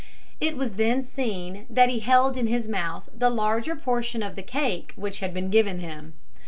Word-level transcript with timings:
It 0.39 0.57
was 0.57 0.77
then 0.77 1.03
seen 1.03 1.67
that 1.69 1.89
he 1.89 1.99
held 1.99 2.35
in 2.35 2.47
his 2.47 2.67
mouth 2.67 3.07
the 3.15 3.29
larger 3.29 3.75
portion 3.75 4.23
of 4.23 4.35
the 4.35 4.41
cake 4.41 4.93
which 4.95 5.19
had 5.19 5.31
been 5.31 5.51
given 5.51 5.77
him. 5.77 6.15